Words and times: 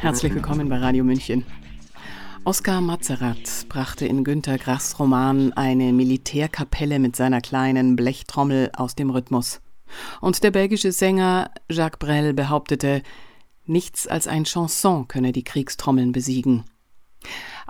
Herzlich 0.00 0.34
willkommen 0.34 0.68
bei 0.70 0.78
Radio 0.78 1.04
München. 1.04 1.44
Oskar 2.44 2.80
Mazerat 2.80 3.68
brachte 3.68 4.06
in 4.06 4.24
Günter 4.24 4.56
Grass 4.56 4.98
Roman 4.98 5.52
eine 5.52 5.92
Militärkapelle 5.92 6.98
mit 6.98 7.16
seiner 7.16 7.42
kleinen 7.42 7.96
Blechtrommel 7.96 8.70
aus 8.74 8.94
dem 8.94 9.10
Rhythmus. 9.10 9.60
Und 10.22 10.42
der 10.42 10.52
belgische 10.52 10.92
Sänger 10.92 11.50
Jacques 11.70 11.98
Brel 11.98 12.32
behauptete, 12.32 13.02
nichts 13.66 14.06
als 14.06 14.26
ein 14.26 14.44
Chanson 14.44 15.06
könne 15.06 15.32
die 15.32 15.44
Kriegstrommeln 15.44 16.12
besiegen. 16.12 16.64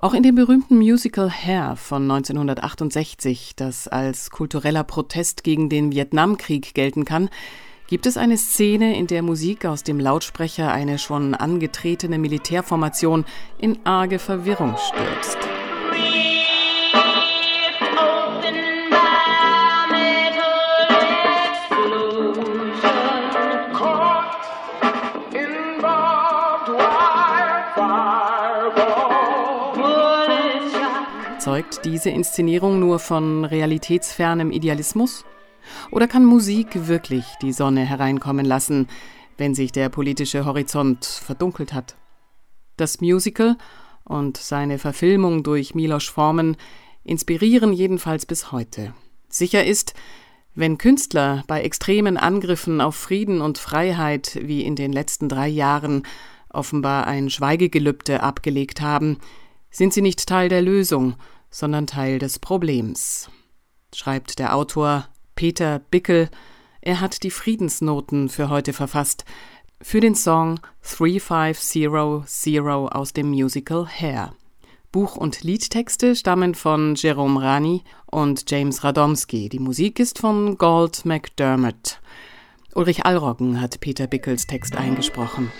Auch 0.04 0.12
in 0.12 0.22
dem 0.22 0.34
berühmten 0.34 0.76
Musical 0.76 1.30
Hair 1.30 1.76
von 1.76 2.02
1968, 2.02 3.56
das 3.56 3.88
als 3.88 4.28
kultureller 4.28 4.84
Protest 4.84 5.44
gegen 5.44 5.70
den 5.70 5.92
Vietnamkrieg 5.92 6.74
gelten 6.74 7.06
kann, 7.06 7.30
gibt 7.86 8.04
es 8.04 8.18
eine 8.18 8.36
Szene, 8.36 8.98
in 8.98 9.06
der 9.06 9.22
Musik 9.22 9.64
aus 9.64 9.82
dem 9.82 9.98
Lautsprecher 9.98 10.70
eine 10.70 10.98
schon 10.98 11.34
angetretene 11.34 12.18
Militärformation 12.18 13.24
in 13.56 13.78
arge 13.86 14.18
Verwirrung 14.18 14.76
stürzt. 14.76 15.38
Zeugt 31.64 31.84
diese 31.86 32.10
Inszenierung 32.10 32.78
nur 32.78 32.98
von 32.98 33.44
realitätsfernem 33.44 34.50
Idealismus? 34.50 35.24
Oder 35.90 36.06
kann 36.06 36.24
Musik 36.26 36.88
wirklich 36.88 37.24
die 37.40 37.52
Sonne 37.52 37.86
hereinkommen 37.86 38.44
lassen, 38.44 38.86
wenn 39.38 39.54
sich 39.54 39.72
der 39.72 39.88
politische 39.88 40.44
Horizont 40.44 41.06
verdunkelt 41.06 41.72
hat? 41.72 41.96
Das 42.76 43.00
Musical 43.00 43.56
und 44.04 44.36
seine 44.36 44.78
Verfilmung 44.78 45.42
durch 45.42 45.74
Milos 45.74 46.04
Formen 46.04 46.56
inspirieren 47.02 47.72
jedenfalls 47.72 48.26
bis 48.26 48.52
heute. 48.52 48.92
Sicher 49.28 49.64
ist, 49.64 49.94
wenn 50.54 50.76
Künstler 50.76 51.44
bei 51.46 51.62
extremen 51.62 52.18
Angriffen 52.18 52.82
auf 52.82 52.94
Frieden 52.94 53.40
und 53.40 53.56
Freiheit 53.56 54.38
wie 54.42 54.62
in 54.62 54.76
den 54.76 54.92
letzten 54.92 55.30
drei 55.30 55.48
Jahren 55.48 56.02
offenbar 56.50 57.06
ein 57.06 57.30
Schweigegelübde 57.30 58.22
abgelegt 58.22 58.82
haben, 58.82 59.18
sind 59.70 59.94
sie 59.94 60.02
nicht 60.02 60.26
Teil 60.28 60.48
der 60.48 60.62
Lösung, 60.62 61.14
sondern 61.54 61.86
Teil 61.86 62.18
des 62.18 62.40
Problems. 62.40 63.30
Schreibt 63.94 64.40
der 64.40 64.56
Autor 64.56 65.06
Peter 65.36 65.78
Bickel, 65.78 66.28
er 66.80 67.00
hat 67.00 67.22
die 67.22 67.30
Friedensnoten 67.30 68.28
für 68.28 68.48
heute 68.48 68.72
verfasst, 68.72 69.24
für 69.80 70.00
den 70.00 70.16
Song 70.16 70.58
3500 70.82 72.92
aus 72.92 73.12
dem 73.12 73.28
Musical 73.28 73.86
Hair. 73.86 74.34
Buch- 74.90 75.16
und 75.16 75.42
Liedtexte 75.42 76.16
stammen 76.16 76.56
von 76.56 76.96
Jerome 76.96 77.40
Rani 77.40 77.84
und 78.06 78.50
James 78.50 78.82
Radomski. 78.82 79.48
Die 79.48 79.60
Musik 79.60 80.00
ist 80.00 80.18
von 80.18 80.58
Galt 80.58 81.04
McDermott. 81.04 82.00
Ulrich 82.74 83.06
Allroggen 83.06 83.60
hat 83.60 83.78
Peter 83.80 84.08
Bickels 84.08 84.48
Text 84.48 84.76
eingesprochen. 84.76 85.52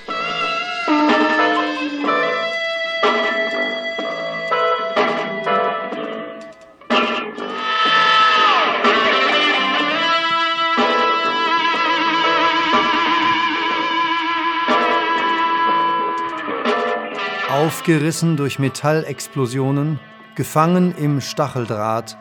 Aufgerissen 17.84 18.39
durch 18.39 18.58
Metallexplosionen, 18.58 20.00
gefangen 20.36 20.95
im 20.96 21.20
Stacheldraht, 21.20 22.17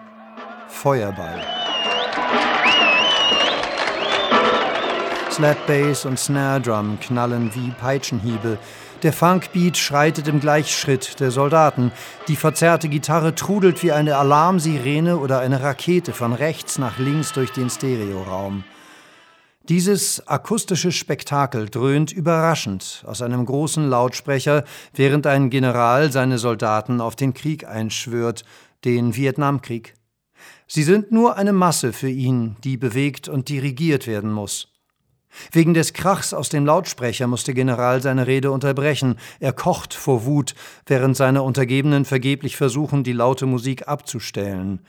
Feuerball. 0.68 1.42
Slapbass 5.32 6.04
und 6.06 6.20
Snare 6.20 6.60
Drum 6.60 7.00
knallen 7.00 7.50
wie 7.56 7.72
Peitschenhiebe. 7.80 8.58
Der 9.04 9.14
Funkbeat 9.14 9.78
schreitet 9.78 10.28
im 10.28 10.42
Gleichschritt 10.42 11.22
der 11.22 11.32
Soldaten. 11.32 11.94
Die 12.28 12.36
verzerrte 12.36 12.90
Gitarre 12.90 13.34
trudelt 13.34 13.84
wie 13.84 13.94
eine 13.94 14.18
Alarmsirene 14.18 15.18
oder 15.18 15.40
eine 15.40 15.64
Rakete 15.64 16.12
von 16.12 16.34
rechts 16.34 16.78
nach 16.78 17.00
links 17.00 17.32
durch 17.32 17.54
den 17.54 17.70
Stereoraum. 17.70 18.66
Dieses 19.70 20.28
akustische 20.28 20.92
Spektakel 20.92 21.70
dröhnt 21.70 22.12
überraschend 22.12 23.02
aus 23.08 23.22
einem 23.22 23.46
großen 23.46 23.90
Lautsprecher, 23.90 24.66
während 24.94 25.26
ein 25.26 25.50
General 25.50 26.12
seine 26.12 26.38
Soldaten 26.38 27.00
auf 27.00 27.16
den 27.16 27.34
Krieg 27.34 27.66
einschwört, 27.66 28.44
den 28.84 29.16
Vietnamkrieg. 29.16 29.94
Sie 30.68 30.84
sind 30.84 31.14
nur 31.14 31.38
eine 31.38 31.54
Masse 31.54 31.94
für 31.94 32.10
ihn, 32.10 32.58
die 32.66 32.76
bewegt 32.76 33.30
und 33.30 33.48
dirigiert 33.48 34.06
werden 34.06 34.34
muss. 34.34 34.68
Wegen 35.54 35.74
des 35.74 35.94
Krachs 35.94 36.34
aus 36.34 36.50
dem 36.50 36.66
Lautsprecher 36.66 37.28
muss 37.28 37.46
der 37.46 37.54
General 37.54 38.02
seine 38.02 38.28
Rede 38.28 38.52
unterbrechen. 38.52 39.16
Er 39.40 39.54
kocht 39.54 39.94
vor 39.94 40.26
Wut, 40.26 40.56
während 40.88 41.16
seine 41.16 41.42
Untergebenen 41.42 42.04
vergeblich 42.04 42.58
versuchen, 42.58 43.06
die 43.06 43.14
laute 43.14 43.46
Musik 43.46 43.88
abzustellen. 43.88 44.82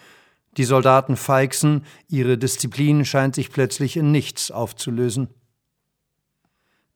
Die 0.56 0.64
Soldaten 0.64 1.16
feixen, 1.16 1.84
ihre 2.08 2.38
Disziplin 2.38 3.04
scheint 3.04 3.34
sich 3.34 3.50
plötzlich 3.50 3.96
in 3.96 4.12
nichts 4.12 4.50
aufzulösen. 4.50 5.28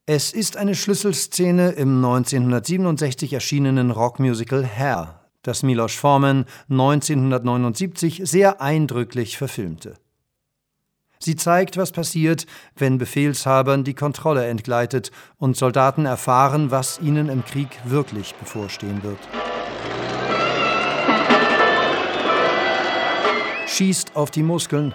Es 0.06 0.32
ist 0.32 0.56
eine 0.56 0.74
Schlüsselszene 0.74 1.72
im 1.72 1.96
1967 1.96 3.32
erschienenen 3.32 3.90
Rockmusical 3.90 4.64
Hair, 4.64 5.20
das 5.42 5.62
Milos 5.62 5.94
Forman 5.94 6.46
1979 6.70 8.22
sehr 8.24 8.62
eindrücklich 8.62 9.36
verfilmte. 9.36 9.96
Sie 11.18 11.36
zeigt, 11.36 11.76
was 11.76 11.92
passiert, 11.92 12.46
wenn 12.76 12.96
Befehlshabern 12.96 13.82
die 13.84 13.94
Kontrolle 13.94 14.46
entgleitet 14.46 15.10
und 15.36 15.56
Soldaten 15.56 16.06
erfahren, 16.06 16.70
was 16.70 17.00
ihnen 17.00 17.28
im 17.28 17.44
Krieg 17.44 17.68
wirklich 17.84 18.34
bevorstehen 18.36 19.02
wird. 19.02 19.18
Schießt 23.68 24.16
auf 24.16 24.30
die 24.30 24.42
Muskeln. 24.42 24.94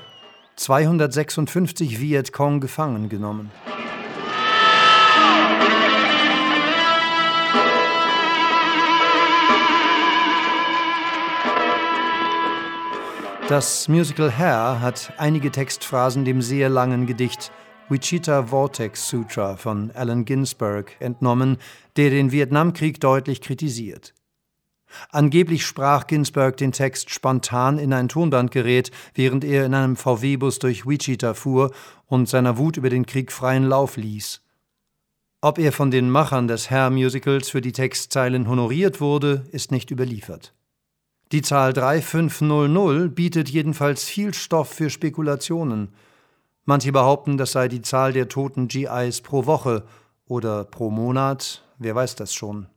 256 0.55 1.99
Vietcong 1.99 2.59
gefangen 2.59 3.09
genommen. 3.09 3.51
Das 13.49 13.87
Musical 13.87 14.31
Hair 14.31 14.79
hat 14.81 15.13
einige 15.17 15.51
Textphrasen 15.51 16.25
dem 16.25 16.41
sehr 16.41 16.69
langen 16.69 17.05
Gedicht 17.05 17.51
Wichita 17.89 18.47
Vortex 18.47 19.09
Sutra 19.09 19.57
von 19.57 19.91
Allen 19.91 20.25
Ginsberg 20.25 20.95
entnommen, 20.99 21.57
der 21.97 22.09
den 22.09 22.31
Vietnamkrieg 22.31 22.99
deutlich 22.99 23.41
kritisiert. 23.41 24.13
Angeblich 25.09 25.65
sprach 25.65 26.07
Ginsberg 26.07 26.57
den 26.57 26.71
Text 26.71 27.09
spontan 27.09 27.77
in 27.77 27.93
ein 27.93 28.09
Tonbandgerät, 28.09 28.91
während 29.13 29.43
er 29.43 29.65
in 29.65 29.73
einem 29.73 29.95
VW-Bus 29.95 30.59
durch 30.59 30.85
Wichita 30.87 31.33
fuhr 31.33 31.71
und 32.07 32.29
seiner 32.29 32.57
Wut 32.57 32.77
über 32.77 32.89
den 32.89 33.05
Krieg 33.05 33.31
freien 33.31 33.65
Lauf 33.65 33.97
ließ. 33.97 34.41
Ob 35.41 35.59
er 35.59 35.73
von 35.73 35.91
den 35.91 36.09
Machern 36.09 36.47
des 36.47 36.71
Hair-Musicals 36.71 37.49
für 37.49 37.59
die 37.59 37.73
Textzeilen 37.73 38.47
honoriert 38.47 39.01
wurde, 39.01 39.45
ist 39.51 39.71
nicht 39.71 39.91
überliefert. 39.91 40.53
Die 41.33 41.41
Zahl 41.41 41.73
3500 41.73 43.13
bietet 43.13 43.49
jedenfalls 43.49 44.03
viel 44.03 44.33
Stoff 44.33 44.69
für 44.69 44.89
Spekulationen. 44.89 45.89
Manche 46.63 46.91
behaupten, 46.91 47.37
das 47.37 47.51
sei 47.51 47.67
die 47.67 47.81
Zahl 47.81 48.13
der 48.13 48.29
toten 48.29 48.67
GIs 48.67 49.21
pro 49.21 49.45
Woche 49.45 49.83
oder 50.27 50.63
pro 50.63 50.89
Monat, 50.89 51.63
wer 51.77 51.95
weiß 51.95 52.15
das 52.15 52.33
schon. 52.33 52.67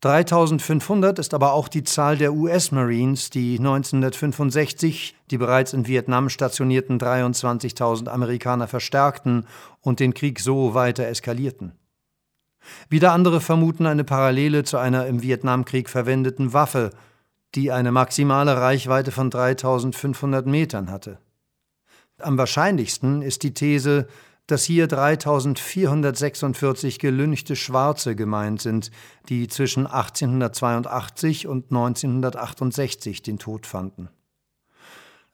3500 0.00 1.18
ist 1.18 1.34
aber 1.34 1.52
auch 1.52 1.68
die 1.68 1.84
Zahl 1.84 2.16
der 2.16 2.32
US-Marines, 2.32 3.30
die 3.30 3.58
1965 3.58 5.16
die 5.30 5.38
bereits 5.38 5.72
in 5.72 5.86
Vietnam 5.86 6.28
stationierten 6.28 6.98
23.000 6.98 8.08
Amerikaner 8.08 8.68
verstärkten 8.68 9.46
und 9.80 10.00
den 10.00 10.14
Krieg 10.14 10.40
so 10.40 10.74
weiter 10.74 11.06
eskalierten. 11.06 11.72
Wieder 12.88 13.12
andere 13.12 13.40
vermuten 13.40 13.86
eine 13.86 14.04
Parallele 14.04 14.64
zu 14.64 14.78
einer 14.78 15.06
im 15.06 15.22
Vietnamkrieg 15.22 15.88
verwendeten 15.88 16.52
Waffe, 16.52 16.90
die 17.54 17.72
eine 17.72 17.92
maximale 17.92 18.56
Reichweite 18.56 19.12
von 19.12 19.30
3500 19.30 20.46
Metern 20.46 20.90
hatte. 20.90 21.18
Am 22.18 22.38
wahrscheinlichsten 22.38 23.22
ist 23.22 23.42
die 23.42 23.54
These, 23.54 24.08
dass 24.46 24.64
hier 24.64 24.86
3446 24.86 26.98
gelünchte 26.98 27.56
Schwarze 27.56 28.14
gemeint 28.14 28.62
sind, 28.62 28.90
die 29.28 29.48
zwischen 29.48 29.86
1882 29.86 31.46
und 31.46 31.70
1968 31.70 33.22
den 33.22 33.38
Tod 33.38 33.66
fanden. 33.66 34.08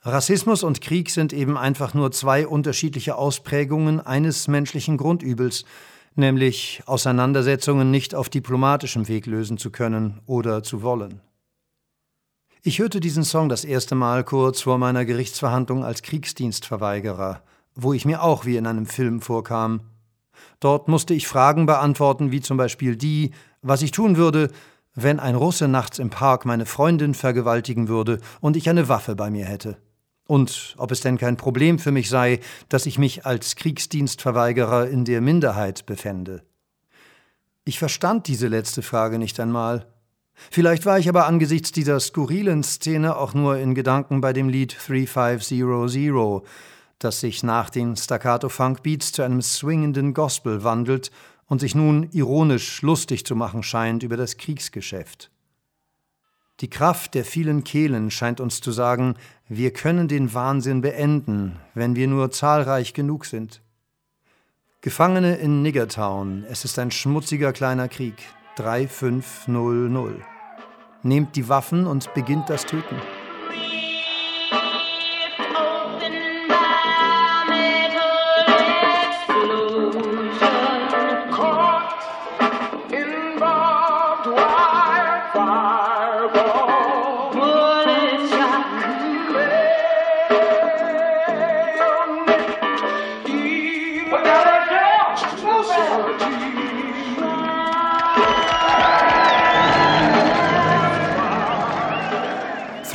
Rassismus 0.05 0.65
und 0.65 0.81
Krieg 0.81 1.11
sind 1.11 1.33
eben 1.33 1.57
einfach 1.57 1.95
nur 1.95 2.11
zwei 2.11 2.47
unterschiedliche 2.47 3.15
Ausprägungen 3.15 4.01
eines 4.01 4.49
menschlichen 4.49 4.97
Grundübels, 4.97 5.65
nämlich 6.17 6.83
Auseinandersetzungen 6.87 7.91
nicht 7.91 8.15
auf 8.15 8.29
diplomatischem 8.29 9.07
Weg 9.07 9.27
lösen 9.27 9.59
zu 9.59 9.71
können 9.71 10.21
oder 10.27 10.63
zu 10.63 10.83
wollen. 10.83 11.21
Ich 12.65 12.79
hörte 12.79 13.01
diesen 13.01 13.25
Song 13.25 13.49
das 13.49 13.65
erste 13.65 13.95
Mal 13.95 14.25
kurz 14.25 14.61
vor 14.61 14.79
meiner 14.79 15.05
Gerichtsverhandlung 15.05 15.85
als 15.85 16.03
Kriegsdienstverweigerer, 16.03 17.43
wo 17.75 17.93
ich 17.93 18.05
mir 18.05 18.23
auch 18.23 18.45
wie 18.45 18.57
in 18.57 18.67
einem 18.67 18.87
Film 18.87 19.21
vorkam. 19.21 19.81
Dort 20.61 20.89
musste 20.89 21.15
ich 21.15 21.27
Fragen 21.27 21.67
beantworten, 21.67 22.31
wie 22.33 22.41
zum 22.41 22.57
Beispiel 22.57 22.97
die, 22.97 23.33
was 23.63 23.83
ich 23.83 23.91
tun 23.91 24.17
würde, 24.17 24.51
wenn 24.95 25.21
ein 25.21 25.35
Russe 25.35 25.69
nachts 25.69 25.99
im 25.99 26.11
Park 26.11 26.45
meine 26.45 26.67
Freundin 26.67 27.15
vergewaltigen 27.15 27.89
würde 27.89 28.21
und 28.41 28.57
ich 28.57 28.69
eine 28.69 28.89
Waffe 28.89 29.17
bei 29.17 29.31
mir 29.31 29.47
hätte. 29.47 29.79
Und 30.27 30.75
ob 30.79 30.93
es 30.93 31.01
denn 31.01 31.19
kein 31.19 31.37
Problem 31.37 31.79
für 31.79 31.91
mich 31.91 32.09
sei, 32.09 32.41
dass 32.69 32.87
ich 32.87 32.99
mich 32.99 33.27
als 33.27 33.57
Kriegsdienstverweigerer 33.57 34.89
in 34.89 35.05
der 35.05 35.21
Minderheit 35.21 35.87
befände. 35.87 36.43
Ich 37.65 37.79
verstand 37.79 38.29
diese 38.29 38.49
letzte 38.49 38.83
Frage 38.83 39.19
nicht 39.19 39.39
einmal. 39.41 39.87
Vielleicht 40.51 40.87
war 40.87 40.99
ich 40.99 41.09
aber 41.09 41.27
angesichts 41.27 41.73
dieser 41.73 42.01
skurrilen 42.01 42.63
Szene 42.63 43.17
auch 43.17 43.35
nur 43.35 43.59
in 43.59 43.75
Gedanken 43.75 44.21
bei 44.21 44.33
dem 44.33 44.49
Lied 44.49 44.77
3500, 44.87 46.43
das 47.05 47.21
sich 47.21 47.43
nach 47.43 47.71
den 47.71 47.97
Staccato-Funk-Beats 47.97 49.13
zu 49.13 49.23
einem 49.23 49.43
swingenden 49.43 50.15
Gospel 50.15 50.65
wandelt 50.65 51.11
und 51.47 51.61
sich 51.61 51.75
nun 51.75 52.09
ironisch 52.13 52.83
lustig 52.83 53.27
zu 53.27 53.37
machen 53.37 53.63
scheint 53.63 54.03
über 54.03 54.17
das 54.17 54.37
Kriegsgeschäft. 54.37 55.31
Die 56.61 56.71
Kraft 56.71 57.15
der 57.15 57.25
vielen 57.25 57.65
Kehlen 57.65 58.11
scheint 58.11 58.41
uns 58.41 58.61
zu 58.61 58.71
sagen, 58.71 59.17
wir 59.49 59.73
können 59.73 60.07
den 60.07 60.33
Wahnsinn 60.33 60.81
beenden, 60.81 61.59
wenn 61.75 61.97
wir 61.97 62.07
nur 62.07 62.31
zahlreich 62.31 62.95
genug 62.95 63.25
sind. 63.25 63.63
Gefangene 64.81 65.37
in 65.37 65.63
Niggertown, 65.63 66.45
es 66.49 66.65
ist 66.65 66.79
ein 66.79 66.91
schmutziger 66.91 67.53
kleiner 67.53 67.89
Krieg. 67.89 68.15
3500. 68.57 70.15
Nehmt 71.03 71.37
die 71.37 71.49
Waffen 71.49 71.87
und 71.87 72.13
beginnt 72.15 72.51
das 72.51 72.67
Töten. 72.67 72.97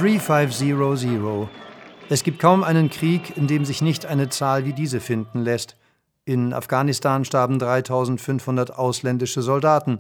Three 0.08 0.20
Five 0.20 0.56
Zero 0.56 0.96
Zero. 0.96 1.50
Es 2.08 2.24
gibt 2.24 2.40
kaum 2.40 2.64
einen 2.64 2.90
Krieg, 2.90 3.36
in 3.36 3.46
dem 3.46 3.66
sich 3.66 3.82
nicht 3.82 4.06
eine 4.06 4.30
Zahl 4.30 4.64
wie 4.64 4.72
diese 4.72 5.02
finden 5.02 5.42
lässt. 5.42 5.76
In 6.24 6.54
Afghanistan 6.54 7.26
starben 7.26 7.60
3500 7.60 8.74
ausländische 8.74 9.42
Soldaten. 9.42 10.00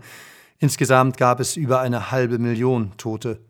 Insgesamt 0.59 1.17
gab 1.17 1.41
es 1.41 1.57
über 1.57 1.81
eine 1.81 2.09
halbe 2.09 2.39
Million 2.39 2.93
Tote. 2.95 3.41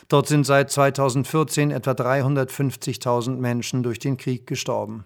Dort 0.07 0.27
sind 0.27 0.45
seit 0.45 0.71
2014 0.71 1.71
etwa 1.71 1.91
350.000 1.91 3.35
Menschen 3.37 3.83
durch 3.83 3.99
den 3.99 4.15
Krieg 4.17 4.47
gestorben. 4.47 5.03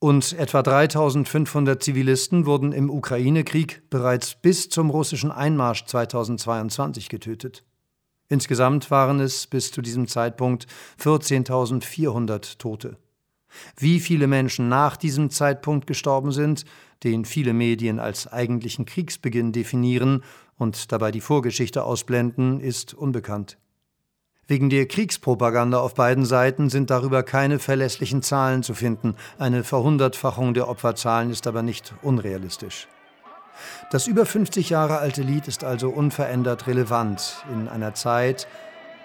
Und 0.00 0.38
etwa 0.38 0.62
3500 0.62 1.82
Zivilisten 1.82 2.46
wurden 2.46 2.72
im 2.72 2.88
Ukraine-Krieg 2.88 3.82
bereits 3.90 4.36
bis 4.36 4.68
zum 4.68 4.90
russischen 4.90 5.32
Einmarsch 5.32 5.86
2022 5.86 7.08
getötet. 7.08 7.64
Insgesamt 8.28 8.92
waren 8.92 9.18
es 9.18 9.48
bis 9.48 9.72
zu 9.72 9.82
diesem 9.82 10.06
Zeitpunkt 10.06 10.68
14.400 11.02 12.58
Tote. 12.58 12.96
Wie 13.76 14.00
viele 14.00 14.26
Menschen 14.26 14.68
nach 14.68 14.96
diesem 14.96 15.30
Zeitpunkt 15.30 15.86
gestorben 15.86 16.32
sind, 16.32 16.64
den 17.04 17.24
viele 17.24 17.52
Medien 17.52 17.98
als 17.98 18.26
eigentlichen 18.26 18.84
Kriegsbeginn 18.84 19.52
definieren 19.52 20.22
und 20.56 20.92
dabei 20.92 21.10
die 21.10 21.20
Vorgeschichte 21.20 21.84
ausblenden, 21.84 22.60
ist 22.60 22.94
unbekannt. 22.94 23.58
Wegen 24.46 24.70
der 24.70 24.86
Kriegspropaganda 24.86 25.78
auf 25.78 25.94
beiden 25.94 26.24
Seiten 26.24 26.70
sind 26.70 26.88
darüber 26.88 27.22
keine 27.22 27.58
verlässlichen 27.58 28.22
Zahlen 28.22 28.62
zu 28.62 28.72
finden. 28.72 29.14
Eine 29.38 29.62
Verhundertfachung 29.62 30.54
der 30.54 30.68
Opferzahlen 30.68 31.30
ist 31.30 31.46
aber 31.46 31.62
nicht 31.62 31.92
unrealistisch. 32.00 32.88
Das 33.90 34.06
über 34.06 34.24
50 34.24 34.70
Jahre 34.70 34.98
alte 34.98 35.22
Lied 35.22 35.48
ist 35.48 35.64
also 35.64 35.90
unverändert 35.90 36.66
relevant 36.66 37.44
in 37.52 37.68
einer 37.68 37.94
Zeit, 37.94 38.48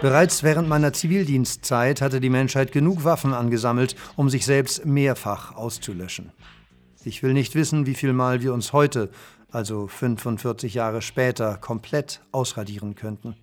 Bereits 0.00 0.42
während 0.42 0.66
meiner 0.66 0.94
Zivildienstzeit 0.94 2.00
hatte 2.00 2.20
die 2.20 2.30
Menschheit 2.30 2.72
genug 2.72 3.04
Waffen 3.04 3.34
angesammelt, 3.34 3.96
um 4.16 4.30
sich 4.30 4.46
selbst 4.46 4.86
mehrfach 4.86 5.54
auszulöschen. 5.54 6.32
Ich 7.04 7.22
will 7.22 7.34
nicht 7.34 7.54
wissen, 7.54 7.84
wie 7.84 7.94
viel 7.94 8.14
Mal 8.14 8.40
wir 8.40 8.54
uns 8.54 8.72
heute, 8.72 9.10
also 9.50 9.88
45 9.88 10.72
Jahre 10.72 11.02
später, 11.02 11.58
komplett 11.58 12.22
ausradieren 12.32 12.94
könnten. 12.94 13.36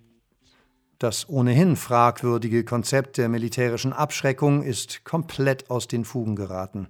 Das 0.98 1.28
ohnehin 1.28 1.76
fragwürdige 1.76 2.64
Konzept 2.64 3.18
der 3.18 3.28
militärischen 3.28 3.92
Abschreckung 3.92 4.64
ist 4.64 5.04
komplett 5.04 5.70
aus 5.70 5.86
den 5.86 6.04
Fugen 6.04 6.34
geraten. 6.34 6.88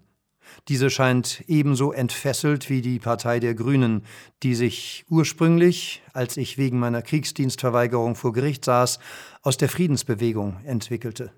Diese 0.68 0.90
scheint 0.90 1.42
ebenso 1.46 1.92
entfesselt 1.92 2.68
wie 2.68 2.82
die 2.82 2.98
Partei 2.98 3.40
der 3.40 3.54
Grünen, 3.54 4.04
die 4.42 4.54
sich 4.54 5.04
ursprünglich, 5.08 6.02
als 6.12 6.36
ich 6.36 6.58
wegen 6.58 6.78
meiner 6.78 7.02
Kriegsdienstverweigerung 7.02 8.14
vor 8.14 8.32
Gericht 8.32 8.64
saß, 8.64 8.98
aus 9.42 9.56
der 9.56 9.68
Friedensbewegung 9.68 10.56
entwickelte. 10.64 11.32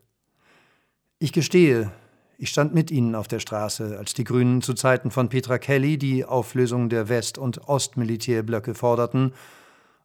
Ich 1.18 1.32
gestehe, 1.32 1.92
ich 2.38 2.48
stand 2.48 2.72
mit 2.72 2.90
ihnen 2.90 3.14
auf 3.14 3.28
der 3.28 3.38
Straße, 3.38 3.98
als 3.98 4.14
die 4.14 4.24
Grünen 4.24 4.62
zu 4.62 4.72
Zeiten 4.72 5.10
von 5.10 5.28
Petra 5.28 5.58
Kelly 5.58 5.98
die 5.98 6.24
Auflösung 6.24 6.88
der 6.88 7.10
West- 7.10 7.36
und 7.36 7.68
Ostmilitärblöcke 7.68 8.74
forderten 8.74 9.34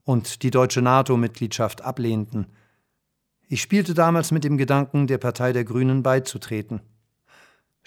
und 0.03 0.43
die 0.43 0.51
deutsche 0.51 0.81
NATO-Mitgliedschaft 0.81 1.81
ablehnten. 1.81 2.47
Ich 3.47 3.61
spielte 3.61 3.93
damals 3.93 4.31
mit 4.31 4.43
dem 4.43 4.57
Gedanken, 4.57 5.07
der 5.07 5.17
Partei 5.17 5.53
der 5.53 5.63
Grünen 5.63 6.03
beizutreten. 6.03 6.81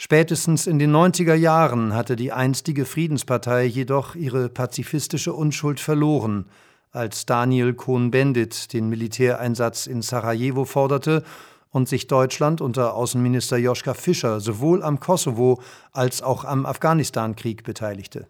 Spätestens 0.00 0.69
in 0.69 0.78
den 0.78 0.95
90er 0.95 1.35
Jahren 1.35 1.93
hatte 1.93 2.14
die 2.14 2.31
einstige 2.31 2.85
Friedenspartei 2.85 3.64
jedoch 3.64 4.14
ihre 4.14 4.49
pazifistische 4.49 5.33
Unschuld 5.33 5.81
verloren, 5.81 6.47
als 6.93 7.26
Daniel 7.26 7.75
Cohn-Bendit 7.75 8.73
den 8.73 8.88
Militäreinsatz 8.90 9.88
in 9.88 10.00
Sarajevo 10.00 10.64
forderte 10.64 11.25
und 11.71 11.88
sich 11.88 12.07
Deutschland 12.07 12.61
unter 12.61 12.95
Außenminister 12.95 13.57
Joschka 13.57 13.93
Fischer 13.93 14.38
sowohl 14.38 14.85
am 14.85 15.00
Kosovo 15.00 15.61
als 15.90 16.23
auch 16.23 16.45
am 16.45 16.64
Afghanistan-Krieg 16.64 17.64
beteiligte. 17.64 18.28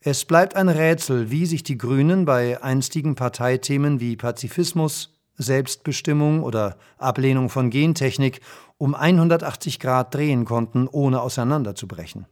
Es 0.00 0.26
bleibt 0.26 0.56
ein 0.56 0.68
Rätsel, 0.68 1.30
wie 1.30 1.46
sich 1.46 1.62
die 1.62 1.78
Grünen 1.78 2.26
bei 2.26 2.62
einstigen 2.62 3.14
Parteithemen 3.14 3.98
wie 3.98 4.16
Pazifismus, 4.16 5.17
Selbstbestimmung 5.38 6.42
oder 6.42 6.76
Ablehnung 6.98 7.48
von 7.48 7.70
Gentechnik 7.70 8.40
um 8.76 8.94
180 8.94 9.80
Grad 9.80 10.14
drehen 10.14 10.44
konnten, 10.44 10.86
ohne 10.88 11.22
auseinanderzubrechen. 11.22 12.26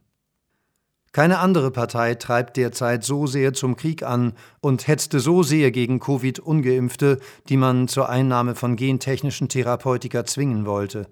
Keine 1.13 1.39
andere 1.39 1.71
Partei 1.71 2.13
treibt 2.13 2.57
derzeit 2.57 3.03
so 3.03 3.25
sehr 3.25 3.53
zum 3.53 3.75
Krieg 3.75 4.03
an 4.03 4.33
und 4.59 4.87
hetzte 4.87 5.19
so 5.19 5.41
sehr 5.41 5.71
gegen 5.71 5.99
Covid-Ungeimpfte, 5.99 7.19
die 7.49 7.57
man 7.57 7.87
zur 7.87 8.09
Einnahme 8.09 8.53
von 8.53 8.75
gentechnischen 8.75 9.49
Therapeutika 9.49 10.25
zwingen 10.25 10.67
wollte. 10.67 11.07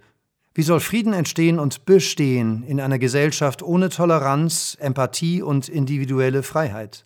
Wie 0.54 0.64
soll 0.64 0.80
Frieden 0.80 1.14
entstehen 1.14 1.60
und 1.60 1.86
bestehen 1.86 2.64
in 2.64 2.80
einer 2.80 3.00
Gesellschaft 3.00 3.64
ohne 3.64 3.90
Toleranz, 3.90 4.78
Empathie 4.80 5.42
und 5.42 5.70
individuelle 5.70 6.44
Freiheit? 6.44 7.06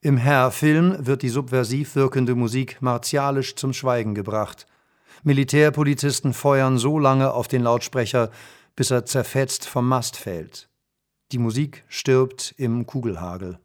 Im 0.00 0.16
Herr-Film 0.16 1.06
wird 1.06 1.22
die 1.22 1.28
subversiv 1.28 1.96
wirkende 1.96 2.36
Musik 2.36 2.80
martialisch 2.80 3.56
zum 3.56 3.72
Schweigen 3.72 4.14
gebracht. 4.14 4.68
Militärpolizisten 5.24 6.34
feuern 6.34 6.78
so 6.78 7.00
lange 7.00 7.32
auf 7.32 7.48
den 7.48 7.62
Lautsprecher, 7.62 8.30
bis 8.76 8.92
er 8.92 9.06
zerfetzt 9.06 9.66
vom 9.66 9.88
Mast 9.88 10.16
fällt. 10.16 10.68
Die 11.32 11.38
Musik 11.38 11.84
stirbt 11.88 12.54
im 12.58 12.86
Kugelhagel. 12.86 13.58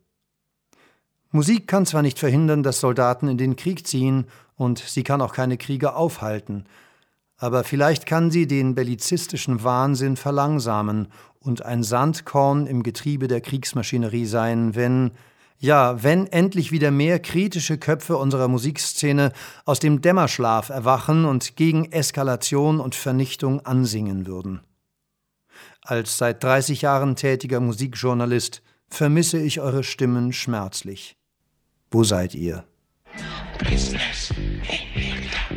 Musik 1.29 1.67
kann 1.67 1.85
zwar 1.85 2.01
nicht 2.01 2.17
verhindern, 2.17 2.63
dass 2.63 2.79
Soldaten 2.79 3.27
in 3.27 3.37
den 3.37 3.55
Krieg 3.55 3.85
ziehen, 3.85 4.25
und 4.55 4.79
sie 4.79 5.03
kann 5.03 5.21
auch 5.21 5.33
keine 5.33 5.57
Kriege 5.57 5.95
aufhalten, 5.95 6.65
aber 7.37 7.63
vielleicht 7.63 8.05
kann 8.05 8.31
sie 8.31 8.47
den 8.47 8.73
bellizistischen 8.73 9.63
Wahnsinn 9.63 10.15
verlangsamen 10.15 11.09
und 11.39 11.63
ein 11.63 11.83
Sandkorn 11.83 12.67
im 12.67 12.83
Getriebe 12.83 13.27
der 13.27 13.41
Kriegsmaschinerie 13.41 14.25
sein, 14.25 14.75
wenn, 14.75 15.11
ja, 15.63 16.03
wenn 16.03 16.27
endlich 16.27 16.73
wieder 16.73 16.91
mehr 16.91 17.19
kritische 17.19 17.77
Köpfe 17.77 18.17
unserer 18.17 18.49
Musikszene 18.49 19.31
aus 19.63 19.79
dem 19.79 20.01
Dämmerschlaf 20.01 20.67
erwachen 20.67 21.23
und 21.23 21.55
gegen 21.55 21.89
Eskalation 21.89 22.81
und 22.81 22.95
Vernichtung 22.95 23.65
ansingen 23.65 24.27
würden. 24.27 24.59
Als 25.81 26.17
seit 26.17 26.43
30 26.43 26.81
Jahren 26.81 27.15
tätiger 27.15 27.61
Musikjournalist 27.61 28.61
vermisse 28.89 29.39
ich 29.39 29.61
eure 29.61 29.85
Stimmen 29.85 30.33
schmerzlich. 30.33 31.15
Wo 31.89 32.03
seid 32.03 32.35
ihr? 32.35 32.65
Business 33.69 34.31
in 34.31 34.91
Vietnam 34.93 35.53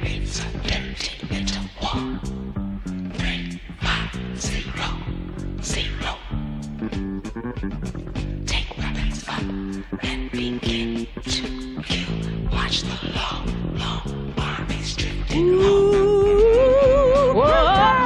begin 10.31 11.07
to 11.25 11.83
kill. 11.83 12.51
Watch 12.53 12.83
the 12.83 13.13
long, 13.15 13.79
long 13.79 14.35
armies 14.39 14.95
drifting 14.97 15.59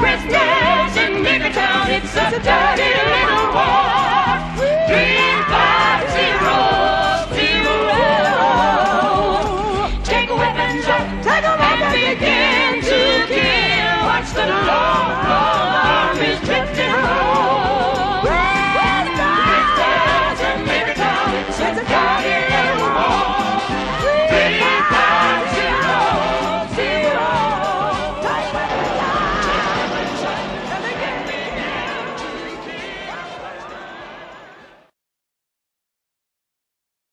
prisoners 0.01 0.97
in 0.97 1.13
Niggertown, 1.25 1.89
it's 1.89 2.17
a 2.17 2.31
dirty 2.43 2.70